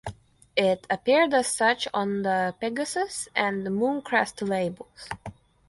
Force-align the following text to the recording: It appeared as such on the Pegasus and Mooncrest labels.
It 0.57 0.87
appeared 0.89 1.31
as 1.35 1.45
such 1.45 1.87
on 1.93 2.23
the 2.23 2.55
Pegasus 2.59 3.27
and 3.35 3.65
Mooncrest 3.67 4.41
labels. 4.41 5.07